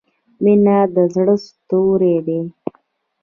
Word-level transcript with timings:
•مینه 0.43 0.77
د 0.95 0.97
زړۀ 1.13 1.35
ستوری 1.45 2.15
دی. 2.25 2.39